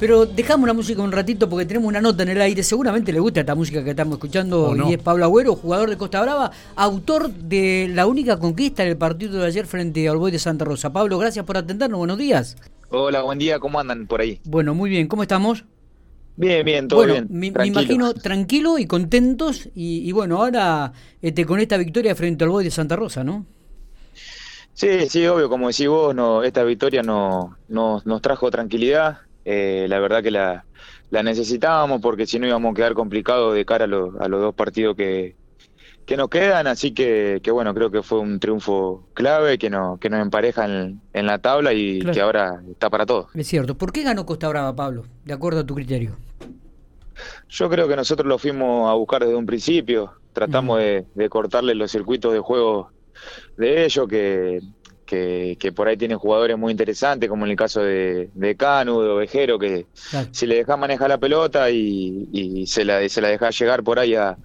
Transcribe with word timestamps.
Pero 0.00 0.24
dejamos 0.24 0.66
la 0.66 0.72
música 0.72 1.02
un 1.02 1.12
ratito 1.12 1.46
porque 1.46 1.66
tenemos 1.66 1.86
una 1.86 2.00
nota 2.00 2.22
en 2.22 2.30
el 2.30 2.40
aire. 2.40 2.62
Seguramente 2.62 3.12
le 3.12 3.20
gusta 3.20 3.40
esta 3.40 3.54
música 3.54 3.84
que 3.84 3.90
estamos 3.90 4.14
escuchando 4.14 4.74
y 4.88 4.94
es 4.94 4.98
Pablo 4.98 5.26
Agüero, 5.26 5.54
jugador 5.54 5.90
de 5.90 5.98
Costa 5.98 6.22
Brava, 6.22 6.50
autor 6.74 7.30
de 7.30 7.90
la 7.92 8.06
única 8.06 8.38
conquista 8.38 8.82
en 8.82 8.88
el 8.88 8.96
partido 8.96 9.38
de 9.38 9.46
ayer 9.46 9.66
frente 9.66 10.08
al 10.08 10.16
Boy 10.16 10.32
de 10.32 10.38
Santa 10.38 10.64
Rosa. 10.64 10.90
Pablo, 10.90 11.18
gracias 11.18 11.44
por 11.44 11.58
atendernos. 11.58 11.98
Buenos 11.98 12.16
días. 12.16 12.56
Hola, 12.88 13.20
buen 13.20 13.38
día. 13.38 13.58
¿Cómo 13.58 13.78
andan 13.78 14.06
por 14.06 14.22
ahí? 14.22 14.40
Bueno, 14.44 14.74
muy 14.74 14.88
bien. 14.88 15.06
¿Cómo 15.06 15.20
estamos? 15.20 15.66
Bien, 16.36 16.64
bien, 16.64 16.88
todo 16.88 17.04
bien. 17.04 17.26
Me, 17.28 17.50
me, 17.50 17.66
imagino 17.66 18.14
tranquilo 18.14 18.78
y 18.78 18.86
contentos. 18.86 19.68
Y, 19.74 20.10
bueno, 20.12 20.38
ahora 20.38 20.94
este, 21.20 21.44
con 21.44 21.60
esta 21.60 21.76
victoria 21.76 22.14
frente 22.14 22.42
al 22.44 22.50
Boy 22.50 22.64
de 22.64 22.70
Santa 22.70 22.96
Rosa, 22.96 23.22
¿no? 23.22 23.44
Sí, 24.72 25.10
sí, 25.10 25.26
obvio, 25.26 25.50
como 25.50 25.68
decís 25.68 25.88
vos, 25.88 26.14
no, 26.14 26.42
esta 26.42 26.64
victoria 26.64 27.02
no, 27.02 27.58
nos 27.68 28.22
trajo 28.22 28.50
tranquilidad. 28.50 29.18
Eh, 29.44 29.86
la 29.88 29.98
verdad 30.00 30.22
que 30.22 30.30
la, 30.30 30.64
necesitábamos 31.10 32.00
porque 32.00 32.26
si 32.26 32.38
no 32.38 32.46
íbamos 32.46 32.72
a 32.72 32.74
quedar 32.74 32.94
complicados 32.94 33.54
de 33.54 33.64
cara 33.64 33.84
a, 33.84 33.88
a 34.24 34.28
los 34.28 34.40
dos 34.40 34.54
partidos 34.54 34.96
que, 34.96 35.34
que 36.10 36.16
nos 36.16 36.28
quedan, 36.28 36.66
así 36.66 36.90
que, 36.90 37.40
que, 37.40 37.52
bueno, 37.52 37.72
creo 37.72 37.88
que 37.92 38.02
fue 38.02 38.18
un 38.18 38.40
triunfo 38.40 39.06
clave 39.14 39.58
que, 39.58 39.70
no, 39.70 39.96
que 40.00 40.10
nos 40.10 40.20
empareja 40.20 40.64
en, 40.64 41.00
la 41.12 41.38
tabla 41.38 41.72
y 41.72 42.00
que 42.00 42.20
ahora 42.20 42.60
está 42.68 42.90
para 42.90 43.06
todo. 43.06 43.28
Es 43.32 43.46
cierto. 43.46 43.76
¿Por 43.76 43.92
qué 43.92 44.02
ganó 44.02 44.26
Costa 44.26 44.48
Brava, 44.48 44.74
Pablo? 44.74 45.04
De 45.24 45.32
acuerdo 45.32 45.60
a 45.60 45.64
tu 45.64 45.76
criterio. 45.76 46.16
Yo 47.48 47.70
creo 47.70 47.86
que 47.86 47.94
nosotros 47.94 48.26
lo 48.26 48.38
fuimos 48.38 48.90
a 48.90 48.94
buscar 48.94 49.22
desde 49.22 49.36
un 49.36 49.46
principio. 49.46 50.12
Tratamos 50.32 50.78
de, 50.78 51.06
de 51.14 51.28
cortarle 51.28 51.76
los 51.76 51.92
circuitos 51.92 52.32
de 52.32 52.40
juego 52.40 52.90
de 53.56 53.84
ellos, 53.84 54.08
que, 54.08 54.60
que, 55.10 55.72
por 55.74 55.88
ahí 55.88 55.96
tienen 55.96 56.18
jugadores 56.18 56.56
muy 56.56 56.70
interesantes, 56.70 57.28
como 57.28 57.44
en 57.44 57.52
el 57.52 57.56
caso 57.56 57.80
de, 57.80 58.30
de 58.34 58.56
Canu, 58.56 59.00
de 59.00 59.08
Ovejero, 59.10 59.58
que 59.58 59.86
si 60.30 60.46
le 60.46 60.56
dejas 60.56 60.78
manejar 60.78 61.08
la 61.08 61.18
pelota 61.18 61.70
y, 61.70 62.64
se, 62.66 62.84
la, 62.84 63.06
se 63.08 63.20
la 63.20 63.28
dejas 63.28 63.58
llegar 63.58 63.82
por 63.82 63.98
ahí 63.98 64.14
a, 64.14 64.36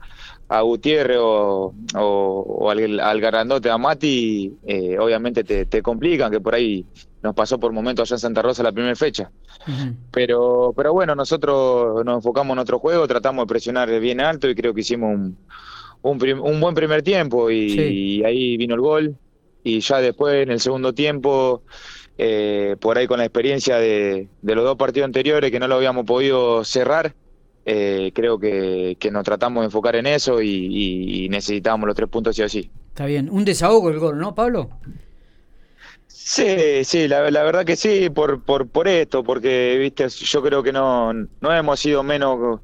a 0.48 0.62
Gutiérrez 0.62 1.18
o, 1.22 1.74
o, 1.96 2.70
al, 2.70 3.00
al, 3.00 3.22
Garandote, 3.22 3.70
a 3.70 3.78
Mati, 3.78 4.54
eh, 4.66 4.98
obviamente 5.00 5.44
te, 5.44 5.82
complican, 5.82 6.32
que 6.32 6.42
por 6.42 6.56
ahí 6.56 6.86
nos 7.22 7.36
pasó 7.36 7.60
por 7.60 7.72
momentos 7.72 8.10
allá 8.10 8.16
en 8.16 8.20
Santa 8.20 8.42
Rosa 8.42 8.64
la 8.64 8.72
primera 8.72 8.96
fecha. 8.96 9.32
pero, 10.12 10.74
pero 10.76 10.94
bueno, 10.94 11.16
nosotros 11.16 12.04
nos 12.04 12.18
enfocamos 12.18 12.56
en 12.56 12.60
otro 12.60 12.80
juego, 12.80 13.08
tratamos 13.08 13.44
de 13.44 13.48
presionar 13.48 14.00
bien 14.00 14.20
alto 14.20 14.50
y 14.50 14.56
creo 14.56 14.74
que 14.74 14.82
hicimos 14.82 15.16
un 15.16 15.38
un, 16.06 16.60
buen 16.60 16.76
primer 16.76 17.02
tiempo 17.02 17.50
y, 17.50 18.24
ahí 18.24 18.58
vino 18.58 18.76
el 18.76 18.82
gol. 18.82 19.18
Y 19.66 19.80
ya 19.80 20.00
después, 20.00 20.44
en 20.44 20.52
el 20.52 20.60
segundo 20.60 20.94
tiempo, 20.94 21.64
eh, 22.20 22.76
por 22.80 23.00
ahí 23.00 23.08
con 23.08 23.18
la 23.18 23.26
experiencia 23.26 23.78
de, 23.78 24.30
los 24.44 24.64
dos 24.64 24.78
partidos 24.78 25.06
anteriores 25.06 25.50
que 25.50 25.60
no 25.60 25.68
lo 25.68 25.74
habíamos 25.74 26.06
podido 26.06 26.64
cerrar, 26.64 27.16
eh, 27.66 28.12
creo 28.14 28.38
que, 28.38 28.96
nos 29.12 29.24
tratamos 29.24 29.64
de 29.64 29.66
enfocar 29.66 29.96
en 29.96 30.06
eso 30.06 30.40
y, 30.40 31.28
necesitábamos 31.32 31.88
los 31.88 31.96
tres 31.96 32.10
puntos 32.10 32.36
sí 32.36 32.44
o 32.44 32.48
sí. 32.48 32.70
Está 32.90 33.08
bien, 33.08 33.28
un 33.28 33.44
desahogo 33.44 33.90
el 33.90 33.98
gol, 33.98 34.20
¿no, 34.20 34.36
Pablo? 34.36 34.70
Sí, 36.06 36.84
sí, 36.84 37.08
la, 37.08 37.22
verdad 37.22 37.66
que 37.66 37.76
sí, 37.76 38.12
por, 38.12 38.44
por, 38.44 38.68
por 38.68 38.88
esto, 38.88 39.24
porque 39.24 39.78
viste, 39.80 40.08
yo 40.10 40.44
creo 40.44 40.62
que 40.62 40.74
no, 40.74 41.12
no 41.12 41.52
hemos 41.52 41.80
sido 41.80 42.04
menos 42.04 42.62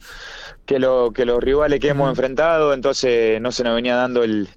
que, 0.67 0.77
lo, 0.77 1.11
que 1.11 1.25
los 1.25 1.41
rivales 1.41 1.79
que 1.79 1.89
hemos 1.89 2.09
enfrentado, 2.09 2.75
entonces 2.75 3.41
no 3.41 3.51
se 3.51 3.63
nos 3.63 3.73
venía 3.73 3.95
dando 3.95 4.23
el, 4.23 4.47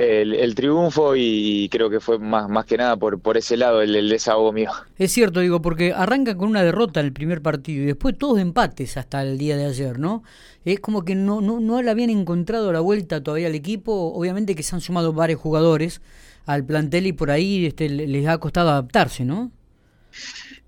el, 0.00 0.54
triunfo 0.54 1.14
y 1.16 1.68
creo 1.70 1.90
que 1.90 2.00
fue 2.00 2.18
más, 2.18 2.48
más 2.48 2.64
que 2.64 2.76
nada 2.76 2.96
por, 2.96 3.20
por 3.20 3.36
ese 3.36 3.56
lado 3.56 3.82
el, 3.82 3.94
el, 3.94 4.08
desahogo 4.08 4.52
mío. 4.52 4.70
Es 4.98 5.12
cierto, 5.12 5.40
digo, 5.40 5.60
porque 5.62 5.92
arranca 5.92 6.36
con 6.36 6.48
una 6.48 6.62
derrota 6.62 7.00
el 7.00 7.12
primer 7.12 7.42
partido 7.42 7.82
y 7.82 7.86
después 7.86 8.16
todos 8.16 8.38
empates 8.38 8.96
hasta 8.96 9.22
el 9.22 9.38
día 9.38 9.56
de 9.56 9.66
ayer, 9.66 9.98
¿no? 9.98 10.22
Es 10.64 10.80
como 10.80 11.04
que 11.04 11.14
no, 11.14 11.40
no, 11.40 11.60
no 11.60 11.80
le 11.82 11.90
habían 11.90 12.10
encontrado 12.10 12.72
la 12.72 12.80
vuelta 12.80 13.22
todavía 13.22 13.46
al 13.46 13.54
equipo, 13.54 14.12
obviamente 14.14 14.54
que 14.54 14.62
se 14.62 14.74
han 14.74 14.80
sumado 14.80 15.12
varios 15.12 15.40
jugadores 15.40 16.00
al 16.46 16.64
plantel 16.64 17.06
y 17.06 17.12
por 17.12 17.30
ahí 17.30 17.66
este, 17.66 17.88
les 17.88 18.26
ha 18.26 18.38
costado 18.38 18.70
adaptarse, 18.70 19.24
¿no? 19.24 19.50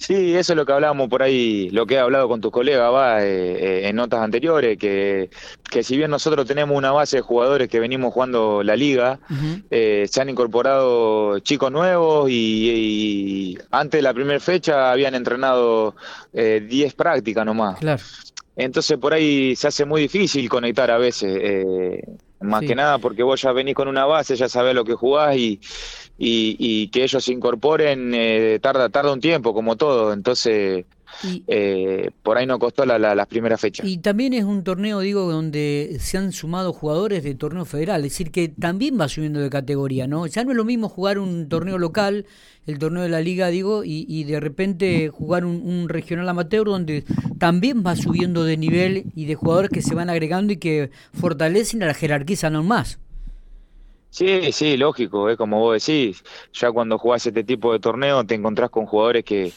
Sí, 0.03 0.35
eso 0.35 0.53
es 0.53 0.57
lo 0.57 0.67
que 0.67 0.73
hablábamos 0.73 1.09
por 1.09 1.23
ahí, 1.23 1.71
lo 1.71 1.87
que 1.87 1.95
he 1.95 1.99
hablado 1.99 2.27
con 2.27 2.41
tus 2.41 2.51
colegas 2.51 2.93
va 2.93 3.23
eh, 3.23 3.29
eh, 3.85 3.89
en 3.89 3.95
notas 3.95 4.21
anteriores, 4.21 4.77
que, 4.77 5.31
que 5.71 5.85
si 5.85 5.97
bien 5.97 6.11
nosotros 6.11 6.45
tenemos 6.45 6.77
una 6.77 6.91
base 6.91 7.19
de 7.19 7.23
jugadores 7.23 7.69
que 7.69 7.79
venimos 7.79 8.13
jugando 8.13 8.65
la 8.65 8.75
liga, 8.75 9.21
eh, 9.71 10.09
se 10.11 10.21
han 10.21 10.29
incorporado 10.29 11.39
chicos 11.39 11.71
nuevos 11.71 12.29
y, 12.29 13.57
antes 13.71 13.99
de 13.99 14.03
la 14.03 14.13
primera 14.13 14.41
fecha 14.41 14.91
habían 14.91 15.15
entrenado 15.15 15.95
10 16.33 16.95
prácticas 16.95 17.47
nomás. 17.47 17.79
Claro. 17.79 18.03
Entonces 18.57 18.99
por 18.99 19.15
ahí 19.15 19.55
se 19.55 19.69
hace 19.69 19.85
muy 19.85 20.03
difícil 20.03 20.49
conectar 20.49 20.91
a 20.91 20.99
veces, 20.99 22.05
más 22.43 22.63
que 22.63 22.75
nada 22.75 22.99
porque 22.99 23.23
vos 23.23 23.41
ya 23.41 23.53
venís 23.53 23.75
con 23.75 23.89
una 23.89 24.05
base, 24.07 24.37
ya 24.37 24.49
sabés 24.49 24.75
lo 24.75 24.85
que 24.85 24.95
jugás 24.95 25.37
y 25.37 25.61
y, 26.19 26.89
que 26.89 27.05
ellos 27.05 27.25
se 27.25 27.33
incorporen 27.33 28.13
eh, 28.15 28.59
tarda, 28.63 28.89
tarda 28.89 29.13
un 29.13 29.21
tiempo, 29.21 29.55
como 29.55 29.77
todo. 29.77 30.13
Entonces, 30.13 30.85
eh, 31.47 32.11
por 32.23 32.39
ahí 32.39 32.47
no 32.47 32.59
costó 32.59 32.85
la, 32.85 32.99
las 32.99 33.27
primeras 33.27 33.61
fechas. 33.61 33.87
Y 33.87 33.99
también 33.99 34.33
es 34.33 34.45
un 34.45 34.65
torneo, 34.65 35.01
digo, 35.01 35.31
donde 35.31 35.97
se 36.01 36.19
han 36.19 36.33
sumado 36.33 36.73
jugadores 36.73 37.23
de 37.23 37.35
torneo 37.35 37.65
federal, 37.65 38.05
es 38.05 38.13
decir, 38.13 38.31
que 38.31 38.49
también 38.49 38.99
va 39.01 39.09
subiendo 39.09 39.41
de 39.41 39.51
categoría, 39.51 40.07
¿no? 40.07 40.27
Ya 40.27 40.45
no 40.45 40.51
es 40.51 40.57
lo 40.57 40.65
mismo 40.65 40.89
jugar 40.89 41.19
un 41.19 41.49
torneo 41.49 41.79
local, 41.79 42.27
el 42.67 42.79
torneo 42.79 43.03
de 43.03 43.09
la 43.09 43.21
liga, 43.21 43.49
digo, 43.49 43.83
y, 43.85 44.25
de 44.25 44.39
repente 44.39 45.09
jugar 45.09 45.45
un, 45.45 45.63
un, 45.63 45.89
regional 45.89 46.29
amateur 46.29 46.67
donde 46.67 47.05
también 47.39 47.83
va 47.85 47.97
subiendo 47.97 48.45
de 48.45 48.57
nivel 48.57 49.07
y 49.17 49.27
de 49.27 49.35
jugadores 49.35 49.71
que 49.71 49.83
se 49.83 49.95
van 49.95 50.11
agregando 50.11 50.53
y 50.53 50.59
que 50.59 50.91
fortalecen 51.13 51.83
a 51.83 51.87
la 51.87 51.95
jerarquía 51.95 52.37
aún 52.45 52.67
más. 52.67 52.99
Sí, 54.13 54.53
sí, 54.53 54.77
lógico, 54.77 55.31
es 55.31 55.39
como 55.39 55.59
vos 55.59 55.83
decís, 55.83 56.23
ya 56.53 56.71
cuando 56.71 56.99
jugás 56.99 57.27
este 57.27 57.45
tipo 57.45 57.73
de 57.73 57.81
torneo 57.81 58.23
te 58.27 58.35
encontrás 58.35 58.69
con 58.69 58.85
jugadores 58.85 59.25
que, 59.25 59.51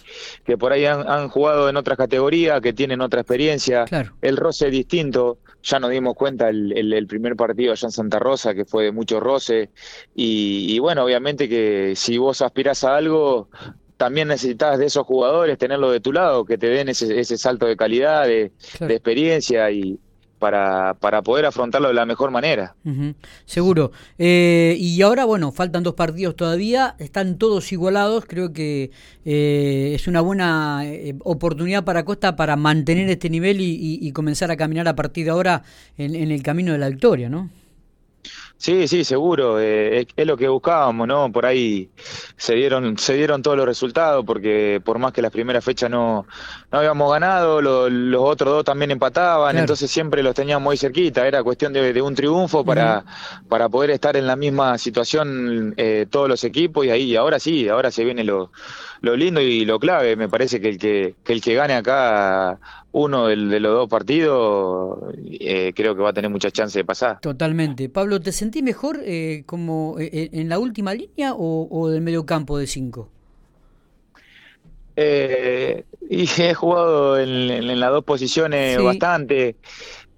que 0.46 0.58
por 0.58 0.72
ahí 0.72 0.86
han, 0.86 1.28
jugado 1.28 1.68
en 1.68 1.76
otras 1.76 1.98
categorías, 1.98 2.62
que 2.62 2.72
tienen 2.72 3.02
otra 3.02 3.20
experiencia, 3.20 3.84
el 4.22 4.38
roce 4.38 4.68
es 4.68 4.72
distinto, 4.72 5.40
ya 5.62 5.78
nos 5.78 5.90
dimos 5.92 6.16
cuenta 6.16 6.48
el, 6.48 6.72
el, 6.94 7.06
primer 7.06 7.36
partido 7.36 7.74
allá 7.74 7.88
en 7.90 7.92
Santa 7.92 8.18
Rosa, 8.18 8.56
que 8.56 8.64
fue 8.64 8.86
de 8.86 8.92
mucho 8.94 9.20
roce, 9.20 9.72
y, 10.16 10.80
bueno, 10.80 11.04
obviamente 11.04 11.50
que 11.50 11.92
si 11.98 12.18
vos 12.18 12.42
aspirás 12.42 12.86
a 12.86 12.96
algo, 12.96 13.50
también 13.98 14.30
necesitas 14.30 14.80
de 14.80 14.86
esos 14.86 15.06
jugadores 15.06 15.58
tenerlo 15.58 15.92
de 15.92 16.00
tu 16.00 16.14
lado, 16.14 16.46
que 16.46 16.58
te 16.58 16.68
den 16.68 16.88
ese, 16.88 17.20
ese 17.20 17.38
salto 17.38 17.66
de 17.66 17.76
calidad, 17.76 18.26
de, 18.26 18.54
de 18.80 18.94
experiencia 18.96 19.70
y, 19.70 20.00
para, 20.46 20.94
para 21.00 21.24
poder 21.24 21.48
afrontarlo 21.48 21.88
de 21.88 21.96
la 21.96 22.06
mejor 22.06 22.30
manera. 22.30 22.76
Seguro. 23.46 23.92
Eh, 24.20 24.78
y 24.80 25.02
ahora, 25.02 25.26
bueno, 25.26 25.52
faltan 25.52 25.82
dos 25.82 25.96
partidos 25.96 26.36
todavía, 26.36 26.96
están 27.00 27.40
todos 27.40 27.72
igualados, 27.72 28.26
creo 28.28 28.54
que 28.54 28.92
eh, 29.26 29.94
es 29.96 30.08
una 30.08 30.22
buena 30.22 30.82
eh, 30.86 31.16
oportunidad 31.24 31.84
para 31.84 32.06
Costa 32.06 32.36
para 32.36 32.56
mantener 32.58 33.10
este 33.10 33.28
nivel 33.28 33.58
y, 33.60 34.12
comenzar 34.12 34.52
a 34.52 34.56
caminar 34.56 34.88
a 34.88 34.96
partir 34.96 35.26
de 35.26 35.32
ahora 35.32 35.64
en, 35.98 36.14
en 36.14 36.30
el 36.30 36.44
camino 36.44 36.74
de 36.74 36.78
la 36.78 36.90
victoria, 36.90 37.28
¿no? 37.28 37.50
Sí, 38.58 38.88
sí, 38.88 39.04
seguro. 39.04 39.60
Eh, 39.60 40.08
es, 40.16 40.26
lo 40.26 40.38
que 40.38 40.48
buscábamos, 40.48 41.08
¿no? 41.08 41.32
Por 41.32 41.46
ahí 41.46 41.90
se 42.38 42.56
dieron, 42.56 42.98
se 42.98 43.14
dieron 43.14 43.42
todos 43.42 43.58
los 43.58 43.66
resultados, 43.66 44.24
porque 44.26 44.82
por 44.84 44.98
más 44.98 45.12
que 45.12 45.22
las 45.22 45.32
primeras 45.32 45.64
fechas 45.64 45.90
no, 45.90 46.26
no 46.72 46.78
habíamos 46.78 47.12
ganado, 47.12 47.62
los 47.62 48.22
otros 48.22 48.54
dos 48.54 48.66
también 48.66 48.92
empataban, 48.92 49.58
entonces 49.58 49.92
siempre 49.92 50.24
los 50.24 50.34
teníamos 50.34 50.64
muy 50.64 50.78
cerquita. 50.78 51.28
Era 51.28 51.44
cuestión 51.44 51.74
de, 51.74 52.02
un 52.02 52.16
triunfo 52.16 52.64
para, 52.64 53.04
para 53.50 53.70
poder 53.70 53.92
estar 53.92 54.16
en 54.16 54.28
la 54.28 54.36
misma 54.36 54.78
situación 54.78 55.74
eh, 55.78 56.06
todos 56.10 56.30
los 56.30 56.44
equipos 56.44 56.86
y 56.86 56.90
ahí 56.90 57.16
ahora 57.16 57.40
sí, 57.40 57.68
ahora 57.68 57.92
se 57.92 58.04
viene 58.04 58.24
lo, 58.24 58.52
lo 59.02 59.16
lindo 59.16 59.42
y 59.42 59.66
lo 59.66 59.80
clave. 59.80 60.16
Me 60.16 60.30
parece 60.30 60.60
que 60.60 60.70
el 60.70 60.78
que, 60.78 61.16
que 61.24 61.34
el 61.34 61.42
que 61.42 61.56
gane 61.56 61.74
acá 61.74 62.60
uno 62.92 63.28
de 63.28 63.60
los 63.60 63.74
dos 63.74 63.90
partidos, 63.90 65.14
eh, 65.26 65.74
creo 65.76 65.98
que 65.98 66.02
va 66.02 66.12
a 66.12 66.14
tener 66.14 66.32
muchas 66.32 66.54
chances 66.54 66.76
de 66.76 66.86
pasar. 66.86 67.20
Totalmente. 67.20 67.90
Pablo, 67.90 68.22
¿te 68.22 68.32
sentí 68.32 68.64
mejor 68.64 69.02
eh, 69.04 69.44
como 69.46 69.98
eh, 70.00 70.30
en 70.32 70.48
la 70.48 70.60
última 70.60 70.94
línea 70.94 71.34
o, 71.36 71.90
del 71.90 72.02
medio 72.02 72.26
campo 72.26 72.58
de 72.58 72.68
cinco? 72.68 73.10
y 74.98 76.30
he 76.38 76.54
jugado 76.54 77.20
en, 77.20 77.80
las 77.82 77.92
dos 77.92 78.06
posiciones 78.06 78.82
bastante. 78.82 79.58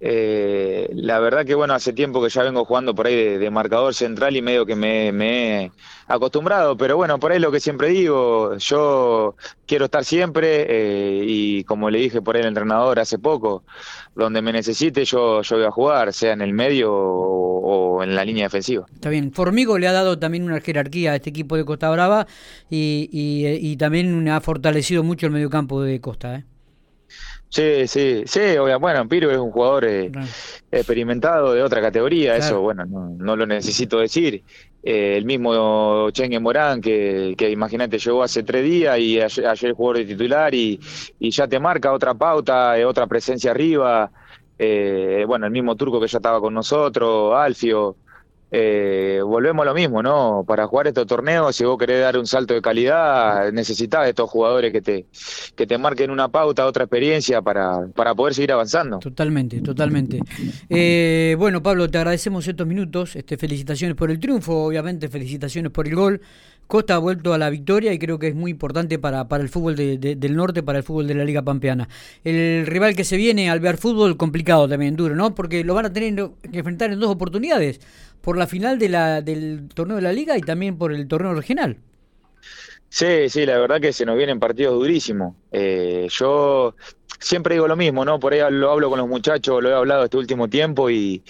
La 0.00 1.18
verdad 1.18 1.44
que 1.44 1.54
bueno, 1.54 1.74
hace 1.74 1.92
tiempo 1.92 2.22
que 2.22 2.28
ya 2.28 2.42
vengo 2.42 2.64
jugando 2.64 2.94
por 2.94 3.06
ahí 3.06 3.38
de, 3.38 3.50
marcador 3.50 3.94
central 3.94 4.36
y 4.36 4.42
medio 4.42 4.64
que 4.64 4.76
me, 4.76 5.10
me, 5.12 5.64
he 5.64 5.72
acostumbrado, 6.06 6.76
pero 6.76 6.96
bueno, 6.96 7.18
por 7.18 7.32
ahí 7.32 7.40
lo 7.40 7.50
que 7.50 7.60
siempre 7.60 7.88
digo, 7.88 8.56
yo 8.56 9.34
quiero 9.66 9.86
estar 9.86 10.04
siempre 10.04 10.66
eh, 10.68 11.24
y 11.26 11.64
como 11.64 11.90
le 11.90 11.98
dije 11.98 12.22
por 12.22 12.36
ahí 12.36 12.42
al 12.42 12.48
entrenador 12.48 13.00
hace 13.00 13.18
poco, 13.18 13.64
donde 14.14 14.40
me 14.40 14.52
necesite 14.52 15.04
yo, 15.04 15.42
yo 15.42 15.56
voy 15.56 15.66
a 15.66 15.70
jugar, 15.70 16.12
sea 16.12 16.32
en 16.32 16.42
el 16.42 16.52
medio 16.52 16.92
o, 16.92 18.02
en 18.02 18.14
la 18.14 18.24
línea 18.24 18.44
defensiva. 18.44 18.86
Está 18.94 19.10
bien, 19.10 19.32
Formigo 19.32 19.78
le 19.78 19.88
ha 19.88 19.92
dado 19.92 20.18
también 20.18 20.44
una 20.44 20.60
jerarquía 20.60 21.12
a 21.12 21.16
este 21.16 21.30
equipo 21.30 21.56
de 21.56 21.64
Costa 21.64 21.90
Brava 21.90 22.26
y, 22.70 23.08
y, 23.12 23.46
y 23.46 23.76
también 23.76 24.28
ha 24.28 24.40
fortalecido 24.40 25.02
mucho 25.02 25.26
el 25.26 25.32
mediocampo 25.32 25.82
de 25.82 26.00
Costa. 26.00 26.36
¿eh? 26.36 26.44
Sí, 27.50 27.88
sí, 27.88 28.24
sí, 28.26 28.40
bueno, 28.78 29.08
Piru 29.08 29.30
es 29.30 29.38
un 29.38 29.50
jugador 29.50 29.86
eh, 29.86 30.12
experimentado 30.70 31.54
de 31.54 31.62
otra 31.62 31.80
categoría, 31.80 32.36
eso, 32.36 32.60
bueno, 32.60 32.84
no, 32.84 33.36
lo 33.36 33.46
necesito 33.46 33.98
decir. 33.98 34.42
Eh, 34.82 35.16
el 35.16 35.24
mismo 35.24 36.10
Chengue 36.10 36.38
Morán, 36.38 36.80
que, 36.80 37.34
que 37.36 37.50
imagínate, 37.50 37.98
llegó 37.98 38.22
hace 38.22 38.42
tres 38.42 38.64
días 38.64 38.98
y 38.98 39.20
ayer, 39.20 39.46
ayer 39.46 39.72
jugador 39.72 39.98
de 39.98 40.04
titular 40.04 40.54
y, 40.54 40.78
y, 41.18 41.30
ya 41.30 41.48
te 41.48 41.58
marca 41.58 41.92
otra 41.92 42.14
pauta, 42.14 42.78
eh, 42.78 42.84
otra 42.84 43.06
presencia 43.06 43.50
arriba. 43.50 44.10
bueno, 45.26 45.46
el 45.46 45.52
mismo 45.52 45.74
turco 45.74 46.00
que 46.00 46.06
ya 46.06 46.18
estaba 46.18 46.40
con 46.40 46.52
nosotros, 46.52 47.34
Alfio 47.34 47.96
eh, 48.50 49.20
volvemos 49.24 49.62
a 49.62 49.66
lo 49.66 49.74
mismo, 49.74 50.02
¿no? 50.02 50.44
Para 50.46 50.66
jugar 50.66 50.86
estos 50.86 51.06
torneos, 51.06 51.54
si 51.54 51.64
vos 51.64 51.78
querés 51.78 52.00
dar 52.00 52.16
un 52.18 52.26
salto 52.26 52.54
de 52.54 52.62
calidad, 52.62 53.52
necesitas 53.52 54.08
estos 54.08 54.30
jugadores 54.30 54.72
que 54.72 54.80
te, 54.80 55.06
que 55.54 55.66
te 55.66 55.78
marquen 55.78 56.10
una 56.10 56.28
pauta, 56.28 56.66
otra 56.66 56.84
experiencia 56.84 57.42
para, 57.42 57.86
para 57.94 58.14
poder 58.14 58.34
seguir 58.34 58.52
avanzando. 58.52 58.98
Totalmente, 58.98 59.60
totalmente. 59.60 60.20
Eh, 60.68 61.36
bueno, 61.38 61.62
Pablo, 61.62 61.90
te 61.90 61.98
agradecemos 61.98 62.46
estos 62.48 62.66
minutos. 62.66 63.16
Este, 63.16 63.36
felicitaciones 63.36 63.96
por 63.96 64.10
el 64.10 64.18
triunfo, 64.18 64.64
obviamente, 64.64 65.08
felicitaciones 65.08 65.70
por 65.70 65.86
el 65.86 65.94
gol. 65.94 66.20
Costa 66.68 66.94
ha 66.94 66.98
vuelto 66.98 67.32
a 67.32 67.38
la 67.38 67.50
victoria 67.50 67.92
y 67.94 67.98
creo 67.98 68.18
que 68.18 68.28
es 68.28 68.34
muy 68.34 68.50
importante 68.50 68.98
para, 68.98 69.26
para 69.26 69.42
el 69.42 69.48
fútbol 69.48 69.74
del 69.74 70.36
norte, 70.36 70.62
para 70.62 70.78
el 70.78 70.84
fútbol 70.84 71.08
de 71.08 71.14
la 71.14 71.24
Liga 71.24 71.42
Pampeana. 71.42 71.88
El 72.22 72.66
rival 72.66 72.94
que 72.94 73.04
se 73.04 73.16
viene 73.16 73.50
al 73.50 73.58
ver 73.58 73.78
fútbol, 73.78 74.18
complicado 74.18 74.68
también, 74.68 74.94
duro, 74.94 75.16
¿no? 75.16 75.34
Porque 75.34 75.64
lo 75.64 75.74
van 75.74 75.86
a 75.86 75.92
tener 75.92 76.14
que 76.42 76.58
enfrentar 76.58 76.92
en 76.92 77.00
dos 77.00 77.10
oportunidades 77.10 77.80
por 78.20 78.36
la 78.36 78.46
final 78.46 78.78
de 78.78 78.88
del 79.22 79.68
torneo 79.74 79.96
de 79.96 80.02
la 80.02 80.12
liga 80.12 80.36
y 80.36 80.42
también 80.42 80.76
por 80.76 80.92
el 80.92 81.08
torneo 81.08 81.34
regional. 81.34 81.78
Sí, 82.90 83.28
sí, 83.28 83.44
la 83.46 83.58
verdad 83.58 83.80
que 83.80 83.92
se 83.92 84.06
nos 84.06 84.16
vienen 84.16 84.38
partidos 84.38 84.74
durísimos. 84.74 85.34
Eh, 85.52 86.06
yo 86.10 86.74
siempre 87.18 87.54
digo 87.54 87.68
lo 87.68 87.76
mismo, 87.76 88.04
¿no? 88.04 88.18
Por 88.18 88.32
ahí 88.32 88.40
lo 88.50 88.70
hablo 88.70 88.90
con 88.90 88.98
los 88.98 89.08
muchachos, 89.08 89.62
lo 89.62 89.70
he 89.70 89.74
hablado 89.74 90.04
este 90.04 90.16
último 90.16 90.48
tiempo 90.48 90.90
y, 90.90 91.22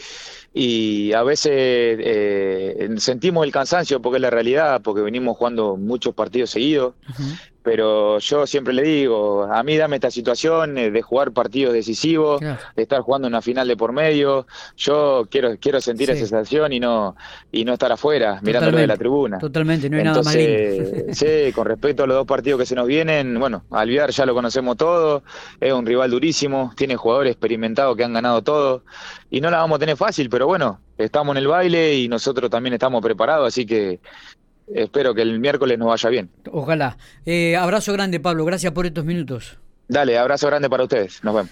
y 0.54 1.12
a 1.12 1.22
veces 1.22 1.52
eh, 1.54 2.88
sentimos 2.96 3.44
el 3.44 3.52
cansancio 3.52 4.00
porque 4.00 4.16
es 4.16 4.22
la 4.22 4.30
realidad, 4.30 4.80
porque 4.82 5.02
venimos 5.02 5.36
jugando 5.36 5.76
muchos 5.76 6.14
partidos 6.14 6.50
seguidos 6.50 6.94
pero 7.68 8.18
yo 8.18 8.46
siempre 8.46 8.72
le 8.72 8.82
digo, 8.82 9.42
a 9.42 9.62
mí 9.62 9.76
dame 9.76 9.96
esta 9.96 10.10
situación 10.10 10.74
de 10.74 11.02
jugar 11.02 11.32
partidos 11.32 11.74
decisivos, 11.74 12.40
de 12.40 12.56
estar 12.82 13.02
jugando 13.02 13.28
una 13.28 13.42
final 13.42 13.68
de 13.68 13.76
por 13.76 13.92
medio, 13.92 14.46
yo 14.74 15.28
quiero 15.30 15.58
quiero 15.58 15.78
sentir 15.82 16.10
esa 16.10 16.20
sensación 16.20 16.72
y 16.72 16.80
no 16.80 17.14
y 17.52 17.66
no 17.66 17.74
estar 17.74 17.92
afuera 17.92 18.40
mirándolo 18.42 18.78
de 18.78 18.86
la 18.86 18.96
tribuna. 18.96 19.36
Totalmente, 19.36 19.90
no 19.90 19.98
hay 19.98 20.04
nada 20.04 20.22
más 20.22 20.32
sí, 20.32 21.52
con 21.54 21.66
respecto 21.66 22.04
a 22.04 22.06
los 22.06 22.16
dos 22.16 22.26
partidos 22.26 22.58
que 22.58 22.64
se 22.64 22.74
nos 22.74 22.86
vienen, 22.86 23.38
bueno, 23.38 23.64
Alviar 23.70 24.12
ya 24.12 24.24
lo 24.24 24.32
conocemos 24.32 24.78
todo, 24.78 25.22
es 25.60 25.70
un 25.70 25.84
rival 25.84 26.10
durísimo, 26.10 26.72
tiene 26.74 26.96
jugadores 26.96 27.32
experimentados 27.32 27.98
que 27.98 28.04
han 28.04 28.14
ganado 28.14 28.40
todo 28.40 28.82
y 29.28 29.42
no 29.42 29.50
la 29.50 29.58
vamos 29.58 29.76
a 29.76 29.80
tener 29.80 29.98
fácil, 29.98 30.30
pero 30.38 30.46
bueno, 30.46 30.78
estamos 30.96 31.34
en 31.34 31.38
el 31.38 31.48
baile 31.48 31.96
y 31.96 32.06
nosotros 32.06 32.48
también 32.48 32.72
estamos 32.72 33.02
preparados, 33.02 33.48
así 33.48 33.66
que 33.66 33.98
espero 34.72 35.12
que 35.12 35.22
el 35.22 35.40
miércoles 35.40 35.76
nos 35.76 35.88
vaya 35.88 36.10
bien. 36.10 36.30
Ojalá. 36.52 36.96
Eh, 37.26 37.56
abrazo 37.56 37.92
grande, 37.92 38.20
Pablo. 38.20 38.44
Gracias 38.44 38.72
por 38.72 38.86
estos 38.86 39.04
minutos. 39.04 39.58
Dale, 39.88 40.16
abrazo 40.16 40.46
grande 40.46 40.70
para 40.70 40.84
ustedes. 40.84 41.24
Nos 41.24 41.34
vemos. 41.34 41.50